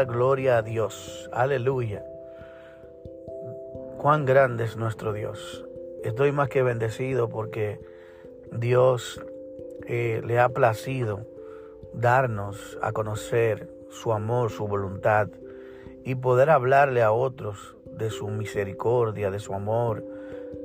[0.00, 1.28] Gloria, a Dios.
[1.32, 2.02] Aleluya.
[3.98, 5.64] Cuán grande es nuestro Dios.
[6.02, 7.78] Estoy más que bendecido porque
[8.50, 9.22] Dios
[9.86, 11.26] eh, le ha placido
[11.92, 15.28] darnos a conocer su amor, su voluntad
[16.04, 20.02] y poder hablarle a otros de su misericordia, de su amor,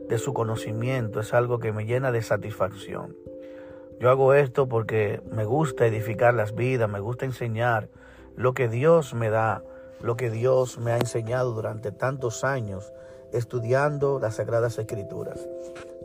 [0.08, 1.20] de su conocimiento.
[1.20, 3.16] Es algo que me llena de satisfacción.
[4.00, 7.90] Yo hago esto porque me gusta edificar las vidas, me gusta enseñar
[8.38, 9.64] lo que Dios me da,
[10.00, 12.94] lo que Dios me ha enseñado durante tantos años
[13.34, 15.46] estudiando las Sagradas Escrituras.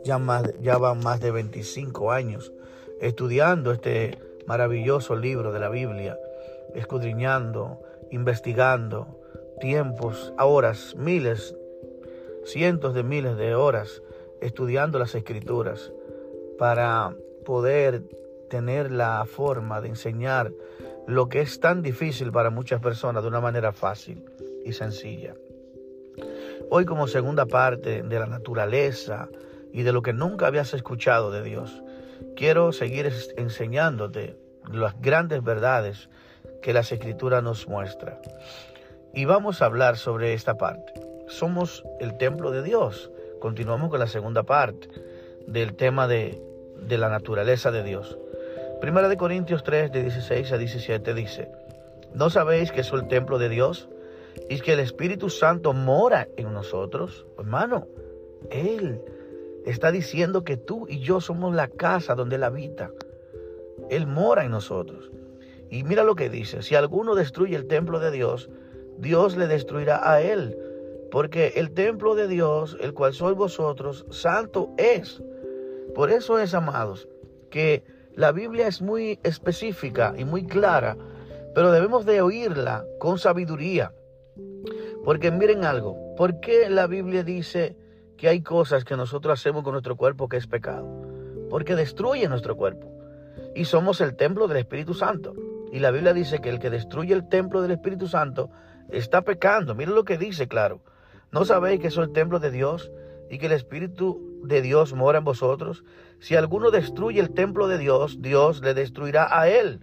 [0.03, 2.51] Ya, más, ya van más de 25 años
[2.99, 6.17] estudiando este maravilloso libro de la Biblia,
[6.73, 7.79] escudriñando,
[8.11, 9.07] investigando,
[9.61, 11.55] tiempos, horas, miles,
[12.45, 14.01] cientos de miles de horas
[14.41, 15.93] estudiando las Escrituras
[16.57, 17.15] para
[17.45, 18.03] poder
[18.49, 20.51] tener la forma de enseñar
[21.07, 24.23] lo que es tan difícil para muchas personas de una manera fácil
[24.65, 25.35] y sencilla.
[26.69, 29.27] Hoy como segunda parte de la naturaleza
[29.71, 31.83] y de lo que nunca habías escuchado de Dios,
[32.35, 34.37] quiero seguir enseñándote
[34.71, 36.09] las grandes verdades
[36.61, 38.17] que las escrituras nos muestran.
[39.13, 40.93] Y vamos a hablar sobre esta parte.
[41.27, 43.11] Somos el templo de Dios.
[43.39, 44.87] Continuamos con la segunda parte
[45.47, 46.41] del tema de,
[46.79, 48.17] de la naturaleza de Dios.
[48.83, 51.49] Primera de Corintios 3, de 16 a 17 dice,
[52.13, 53.87] ¿no sabéis que soy el templo de Dios
[54.49, 57.25] y que el Espíritu Santo mora en nosotros?
[57.39, 57.87] Hermano,
[58.51, 58.99] Él
[59.65, 62.91] está diciendo que tú y yo somos la casa donde Él habita.
[63.89, 65.09] Él mora en nosotros.
[65.69, 68.49] Y mira lo que dice, si alguno destruye el templo de Dios,
[68.97, 70.57] Dios le destruirá a él.
[71.09, 75.23] Porque el templo de Dios, el cual sois vosotros, santo es.
[75.95, 77.07] Por eso es, amados,
[77.49, 80.95] que la Biblia es muy específica y muy clara,
[81.55, 83.91] pero debemos de oírla con sabiduría.
[85.03, 87.75] Porque miren algo, ¿por qué la Biblia dice
[88.17, 90.87] que hay cosas que nosotros hacemos con nuestro cuerpo que es pecado?
[91.49, 92.91] Porque destruye nuestro cuerpo.
[93.55, 95.33] Y somos el templo del Espíritu Santo.
[95.71, 98.49] Y la Biblia dice que el que destruye el templo del Espíritu Santo
[98.89, 99.75] está pecando.
[99.75, 100.81] Miren lo que dice, claro.
[101.31, 102.91] ¿No sabéis que soy el templo de Dios
[103.33, 105.83] y que el Espíritu de Dios mora en vosotros?
[106.19, 109.79] Si alguno destruye el templo de Dios, Dios le destruirá a él.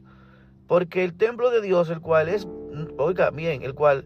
[0.69, 2.47] Porque el templo de Dios, el cual es,
[2.97, 4.05] oiga bien, el cual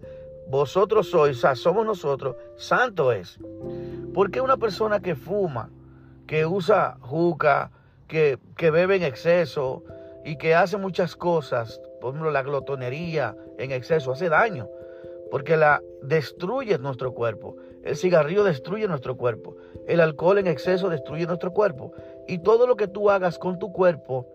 [0.48, 3.38] vosotros sois, o sea, somos nosotros, santo es.
[4.14, 5.68] Porque una persona que fuma,
[6.26, 7.70] que usa juca,
[8.08, 9.84] que, que bebe en exceso
[10.24, 14.70] y que hace muchas cosas, por ejemplo, la glotonería en exceso hace daño
[15.30, 17.56] porque la destruye nuestro cuerpo.
[17.82, 19.56] El cigarrillo destruye nuestro cuerpo.
[19.86, 21.92] El alcohol en exceso destruye nuestro cuerpo.
[22.26, 24.26] Y todo lo que tú hagas con tu cuerpo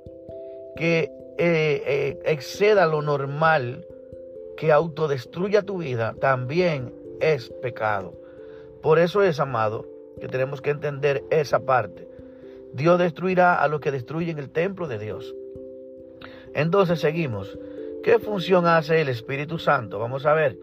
[0.75, 3.87] que eh, eh, exceda lo normal,
[4.57, 8.13] que autodestruya tu vida, también es pecado.
[8.81, 9.85] Por eso es, amado,
[10.19, 12.07] que tenemos que entender esa parte.
[12.73, 15.35] Dios destruirá a los que destruyen el templo de Dios.
[16.53, 17.57] Entonces seguimos.
[18.03, 19.99] ¿Qué función hace el Espíritu Santo?
[19.99, 20.57] Vamos a ver.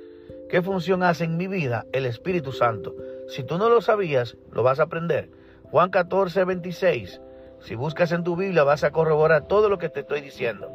[0.48, 2.94] ¿Qué función hace en mi vida el Espíritu Santo?
[3.28, 5.28] Si tú no lo sabías, lo vas a aprender.
[5.64, 7.20] Juan 14, 26.
[7.60, 10.70] Si buscas en tu Biblia vas a corroborar todo lo que te estoy diciendo.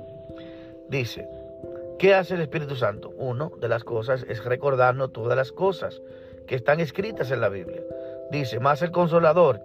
[0.90, 1.26] Dice,
[2.00, 3.14] ¿qué hace el Espíritu Santo?
[3.16, 6.02] Uno de las cosas es recordarnos todas las cosas
[6.48, 7.82] que están escritas en la Biblia.
[8.30, 9.62] Dice, más el consolador,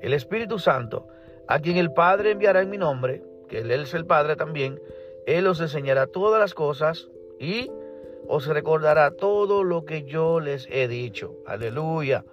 [0.00, 1.06] el Espíritu Santo,
[1.46, 4.80] a quien el Padre enviará en mi nombre, que Él es el Padre también,
[5.26, 7.70] Él os enseñará todas las cosas y
[8.28, 11.34] os recordará todo lo que yo les he dicho.
[11.46, 12.24] Aleluya.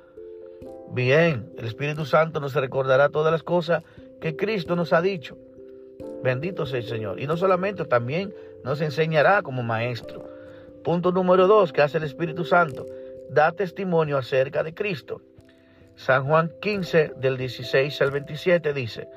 [0.91, 3.83] Bien, el Espíritu Santo nos recordará todas las cosas
[4.19, 5.37] que Cristo nos ha dicho.
[6.23, 7.19] Bendito sea el Señor.
[7.19, 10.29] Y no solamente, también nos enseñará como maestro.
[10.83, 12.85] Punto número dos que hace el Espíritu Santo.
[13.29, 15.21] Da testimonio acerca de Cristo.
[15.95, 19.07] San Juan 15 del 16 al 27 dice,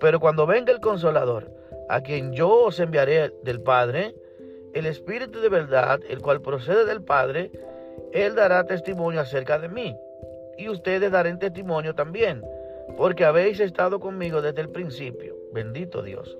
[0.00, 1.50] pero cuando venga el consolador,
[1.88, 4.14] a quien yo os enviaré del Padre,
[4.76, 7.50] el Espíritu de verdad, el cual procede del Padre,
[8.12, 9.96] Él dará testimonio acerca de mí.
[10.58, 12.42] Y ustedes darán testimonio también,
[12.98, 15.34] porque habéis estado conmigo desde el principio.
[15.54, 16.36] Bendito Dios.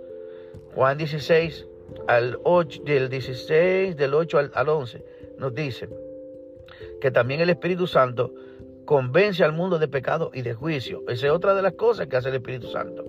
[0.74, 1.66] Juan 16,
[2.08, 5.02] al 8, del 16, del 8 al, al 11,
[5.38, 5.88] nos dice
[7.00, 8.34] que también el Espíritu Santo
[8.84, 11.02] convence al mundo de pecado y de juicio.
[11.08, 13.02] Esa es otra de las cosas que hace el Espíritu Santo.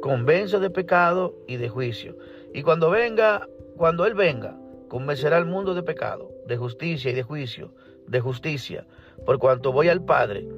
[0.00, 2.16] Convence de pecado y de juicio.
[2.54, 3.46] Y cuando venga
[3.76, 4.56] cuando Él venga,
[4.88, 7.74] convencerá al mundo de pecado, de justicia y de juicio,
[8.06, 8.86] de justicia,
[9.26, 10.48] por cuanto voy al Padre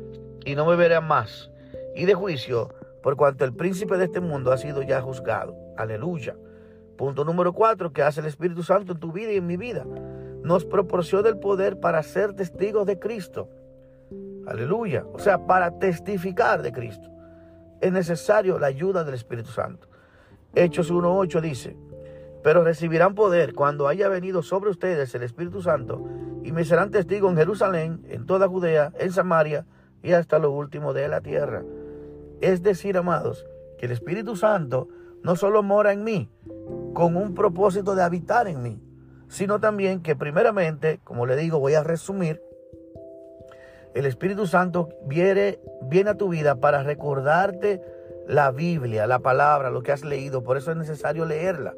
[0.44, 1.50] y no me verá más,
[1.94, 2.72] y de juicio,
[3.02, 5.56] por cuanto el príncipe de este mundo ha sido ya juzgado.
[5.76, 6.36] Aleluya.
[6.96, 9.84] Punto número cuatro, que hace el Espíritu Santo en tu vida y en mi vida.
[10.42, 13.48] nos proporciona el poder para ser testigos de Cristo.
[14.46, 15.04] Aleluya.
[15.12, 17.10] O sea, para testificar de Cristo.
[17.80, 19.88] Es necesario la ayuda del Espíritu Santo.
[20.54, 21.76] Hechos 1.8 dice,
[22.46, 26.06] pero recibirán poder cuando haya venido sobre ustedes el Espíritu Santo
[26.44, 29.66] y me serán testigos en Jerusalén, en toda Judea, en Samaria
[30.00, 31.64] y hasta lo último de la tierra.
[32.40, 33.44] Es decir, amados,
[33.78, 34.86] que el Espíritu Santo
[35.24, 36.30] no solo mora en mí
[36.94, 38.80] con un propósito de habitar en mí,
[39.26, 42.40] sino también que primeramente, como le digo, voy a resumir,
[43.92, 47.82] el Espíritu Santo viene, viene a tu vida para recordarte
[48.28, 50.44] la Biblia, la palabra, lo que has leído.
[50.44, 51.74] Por eso es necesario leerla.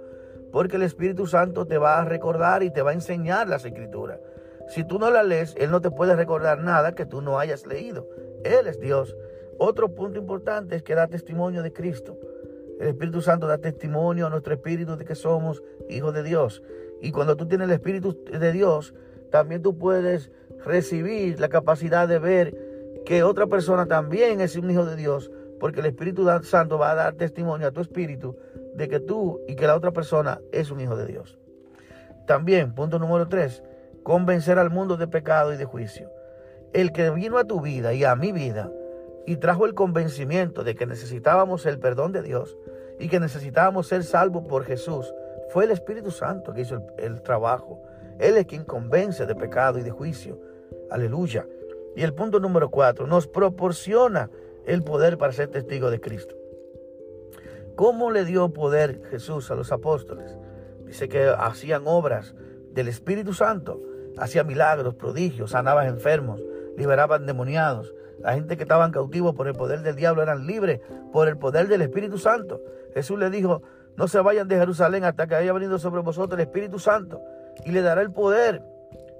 [0.53, 4.21] Porque el Espíritu Santo te va a recordar y te va a enseñar las escrituras.
[4.69, 7.67] Si tú no la lees, Él no te puede recordar nada que tú no hayas
[7.67, 8.09] leído.
[8.45, 9.17] Él es Dios.
[9.59, 12.19] Otro punto importante es que da testimonio de Cristo.
[12.79, 16.62] El Espíritu Santo da testimonio a nuestro espíritu de que somos hijos de Dios.
[17.00, 18.95] Y cuando tú tienes el Espíritu de Dios,
[19.31, 20.31] también tú puedes
[20.65, 22.56] recibir la capacidad de ver
[23.05, 26.95] que otra persona también es un hijo de Dios, porque el Espíritu Santo va a
[26.95, 28.37] dar testimonio a tu espíritu
[28.78, 31.36] de que tú y que la otra persona es un hijo de Dios.
[32.26, 33.62] También, punto número tres,
[34.04, 36.10] convencer al mundo de pecado y de juicio.
[36.72, 38.70] El que vino a tu vida y a mi vida
[39.26, 42.56] y trajo el convencimiento de que necesitábamos el perdón de Dios
[42.98, 45.12] y que necesitábamos ser salvos por Jesús,
[45.50, 47.82] fue el Espíritu Santo que hizo el, trabajo.
[48.19, 50.38] Él es quien convence de pecado y de juicio.
[50.90, 51.46] Aleluya.
[51.96, 54.30] Y el punto número cuatro, nos proporciona
[54.66, 56.38] el poder para ser testigo de Cristo.
[57.78, 60.36] ¿Cómo le dio poder Jesús a los apóstoles?
[60.84, 62.34] Dice que hacían obras
[62.72, 63.80] del Espíritu Santo,
[64.19, 66.42] hacían milagros, prodigios, sanaban enfermos,
[66.76, 67.94] liberaban demoniados.
[68.19, 70.80] La gente que estaban cautivos por el poder del diablo eran libres
[71.12, 72.60] por el poder del Espíritu Santo.
[72.94, 73.62] Jesús le dijo,
[73.96, 77.20] no se vayan de Jerusalén hasta que haya venido sobre vosotros el Espíritu Santo
[77.64, 78.60] y le dará el poder.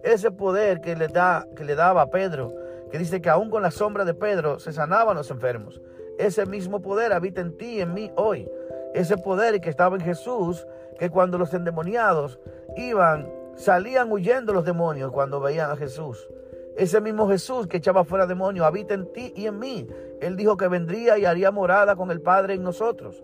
[0.02, 2.52] Ese poder que le, da, que le daba a Pedro
[2.90, 5.81] que dice que aún con la sombra de Pedro se sanaban los enfermos.
[6.19, 8.49] Ese mismo poder habita en ti y en mí hoy.
[8.94, 10.67] Ese poder que estaba en Jesús,
[10.99, 12.41] que cuando los endemoniados
[12.76, 16.29] iban, salían huyendo los demonios cuando veían a Jesús.
[16.76, 19.87] Ese mismo Jesús que echaba fuera demonios habita en ti y en mí.
[20.20, 23.23] Él dijo que vendría y haría morada con el Padre en nosotros.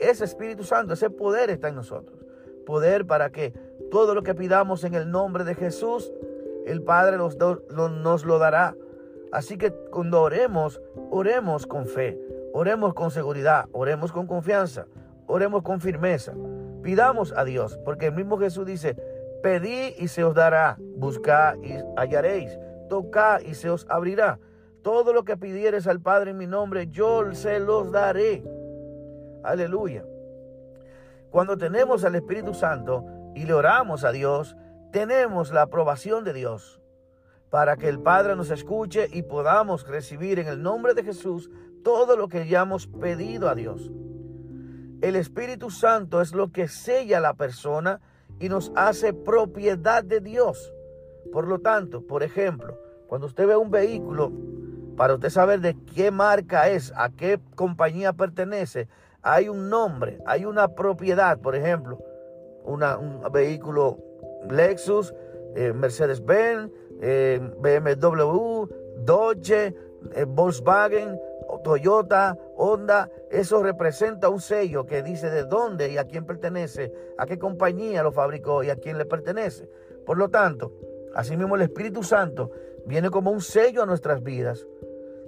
[0.00, 2.24] Ese Espíritu Santo, ese poder está en nosotros.
[2.66, 3.52] Poder para que
[3.90, 6.12] todo lo que pidamos en el nombre de Jesús,
[6.66, 8.76] el Padre nos, lo dará.
[9.30, 12.18] Así que cuando oremos, oremos con fe,
[12.58, 14.86] oremos con seguridad, oremos con confianza,
[15.26, 16.32] oremos con firmeza.
[16.82, 18.96] Pidamos a Dios, porque el mismo Jesús dice,
[19.42, 22.58] pedid y se os dará, buscad y hallaréis,
[22.88, 24.38] tocad y se os abrirá.
[24.80, 28.42] Todo lo que pidieres al Padre en mi nombre, yo se los daré.
[29.44, 30.06] Aleluya.
[31.28, 33.04] Cuando tenemos al Espíritu Santo
[33.34, 34.56] y le oramos a Dios,
[34.92, 36.80] tenemos la aprobación de Dios
[37.56, 41.50] para que el Padre nos escuche y podamos recibir en el nombre de Jesús
[41.82, 43.90] todo lo que hayamos pedido a Dios.
[45.00, 48.02] El Espíritu Santo es lo que sella a la persona
[48.40, 50.70] y nos hace propiedad de Dios.
[51.32, 54.32] Por lo tanto, por ejemplo, cuando usted ve un vehículo,
[54.94, 58.86] para usted saber de qué marca es, a qué compañía pertenece,
[59.22, 61.38] hay un nombre, hay una propiedad.
[61.38, 62.04] Por ejemplo,
[62.66, 63.96] un vehículo
[64.50, 65.14] Lexus,
[65.54, 68.66] eh, Mercedes-Benz, eh, BMW,
[69.04, 69.74] Dodge,
[70.14, 71.18] eh, Volkswagen,
[71.62, 77.26] Toyota, Honda, eso representa un sello que dice de dónde y a quién pertenece, a
[77.26, 79.68] qué compañía lo fabricó y a quién le pertenece.
[80.04, 80.72] Por lo tanto,
[81.14, 82.50] asimismo el Espíritu Santo
[82.86, 84.66] viene como un sello a nuestras vidas.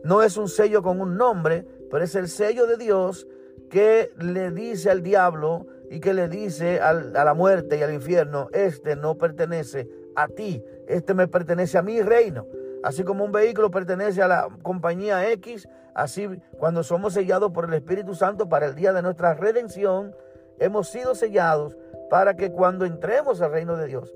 [0.04, 3.26] No es un sello con un nombre, pero es el sello de Dios
[3.68, 8.48] que le dice al diablo y que le dice a la muerte y al infierno,
[8.52, 9.88] este no pertenece
[10.22, 12.46] a ti, este me pertenece a mi reino.
[12.82, 17.74] Así como un vehículo pertenece a la compañía X, así cuando somos sellados por el
[17.74, 20.14] Espíritu Santo para el día de nuestra redención,
[20.58, 21.76] hemos sido sellados
[22.10, 24.14] para que cuando entremos al reino de Dios,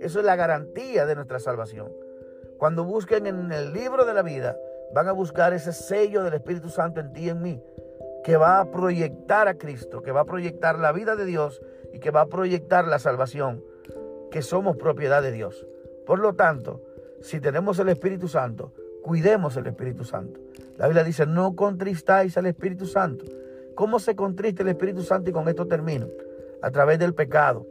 [0.00, 1.92] eso es la garantía de nuestra salvación.
[2.58, 4.56] Cuando busquen en el libro de la vida,
[4.92, 7.62] van a buscar ese sello del Espíritu Santo en ti y en mí,
[8.22, 11.60] que va a proyectar a Cristo, que va a proyectar la vida de Dios
[11.92, 13.62] y que va a proyectar la salvación,
[14.34, 15.64] que somos propiedad de Dios.
[16.04, 16.82] Por lo tanto,
[17.20, 18.72] si tenemos el Espíritu Santo,
[19.04, 20.40] cuidemos el Espíritu Santo.
[20.76, 23.24] La Biblia dice, no contristáis al Espíritu Santo.
[23.76, 25.30] ¿Cómo se contrista el Espíritu Santo?
[25.30, 26.08] Y con esto termino.
[26.62, 27.64] A través del pecado.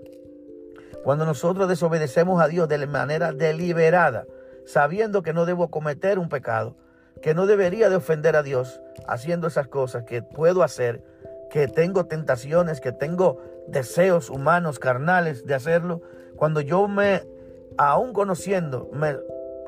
[1.03, 4.25] Cuando nosotros desobedecemos a Dios de manera deliberada,
[4.65, 6.77] sabiendo que no debo cometer un pecado,
[7.21, 11.03] que no debería de ofender a Dios haciendo esas cosas que puedo hacer,
[11.51, 16.01] que tengo tentaciones, que tengo deseos humanos, carnales de hacerlo,
[16.43, 17.25] cuando yo me
[17.77, 19.15] aún conociendo, me,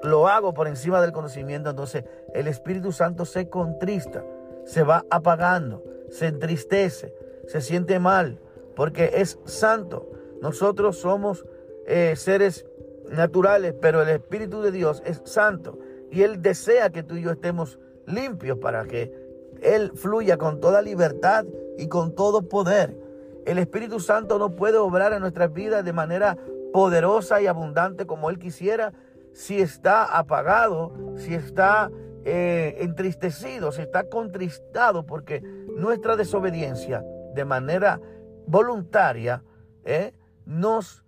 [0.04, 2.04] lo hago por encima del conocimiento, entonces
[2.34, 4.26] el Espíritu Santo se contrista,
[4.66, 7.16] se va apagando, se entristece,
[7.48, 8.42] se siente mal,
[8.76, 10.12] porque es santo.
[10.42, 11.46] Nosotros somos
[11.88, 12.66] eh, seres
[13.10, 15.80] naturales, pero el Espíritu de Dios es santo
[16.12, 19.14] y Él desea que tú y yo estemos limpios para que
[19.62, 21.46] Él fluya con toda libertad
[21.78, 22.98] y con todo poder.
[23.46, 26.38] El Espíritu Santo no puede obrar en nuestras vidas de manera
[26.76, 28.92] poderosa y abundante como Él quisiera
[29.32, 31.90] si está apagado, si está
[32.26, 35.40] eh, entristecido, si está contristado, porque
[35.78, 37.02] nuestra desobediencia
[37.34, 38.02] de manera
[38.46, 39.42] voluntaria
[39.86, 40.12] eh,
[40.46, 41.06] nos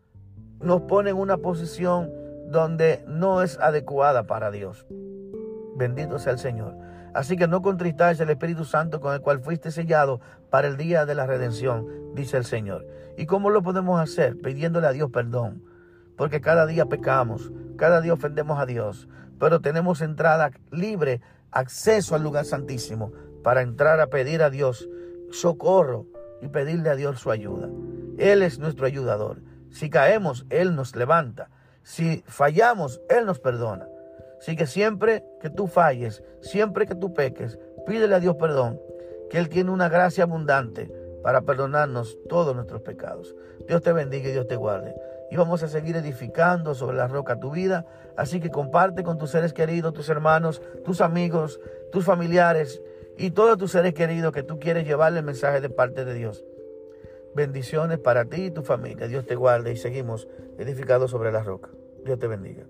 [0.62, 2.14] nos pone en una posición
[2.46, 4.88] donde no es adecuada para Dios.
[5.76, 6.78] Bendito sea el Señor.
[7.14, 11.06] Así que no contristáis el Espíritu Santo con el cual fuiste sellado para el día
[11.06, 12.86] de la redención, dice el Señor.
[13.18, 14.38] ¿Y cómo lo podemos hacer?
[14.38, 15.64] Pidiéndole a Dios perdón.
[16.16, 19.08] Porque cada día pecamos, cada día ofendemos a Dios,
[19.40, 21.22] pero tenemos entrada libre,
[21.52, 23.12] acceso al lugar santísimo
[23.44, 24.88] para entrar a pedir a Dios
[25.32, 26.06] socorro
[26.42, 27.70] y pedirle a Dios su ayuda.
[28.18, 29.42] Él es nuestro ayudador.
[29.70, 31.50] Si caemos, Él nos levanta.
[31.84, 33.88] Si fallamos, Él nos perdona.
[34.40, 38.80] Así que siempre que tú falles, siempre que tú peques, pídele a Dios perdón,
[39.30, 40.92] que Él tiene una gracia abundante
[41.24, 43.36] para perdonarnos todos nuestros pecados.
[43.68, 44.96] Dios te bendiga y Dios te guarde.
[45.30, 47.86] Y vamos a seguir edificando sobre la roca tu vida.
[48.16, 51.60] Así que comparte con tus seres queridos, tus hermanos, tus amigos,
[51.92, 52.82] tus familiares
[53.18, 56.46] y todos tus seres queridos que tú quieres llevarle el mensaje de parte de Dios.
[57.36, 59.08] Bendiciones para ti y tu familia.
[59.08, 60.28] Dios te guarde y seguimos
[60.58, 61.70] edificados sobre la roca.
[62.06, 62.64] Dios te bendiga.